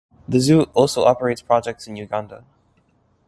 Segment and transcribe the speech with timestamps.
[0.27, 2.43] The zoo also operates projects in Uganda.